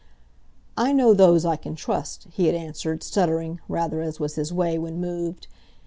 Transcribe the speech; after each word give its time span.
"I 0.77 0.93
know 0.93 1.13
those 1.13 1.45
I 1.45 1.57
can 1.57 1.75
trust," 1.75 2.25
he 2.31 2.47
had 2.47 2.55
answered, 2.55 3.03
stuttering 3.03 3.59
rather, 3.69 4.01
as 4.01 4.19
was 4.19 4.33
his 4.33 4.51
way 4.51 4.79
when 4.79 4.99
moved. 4.99 5.45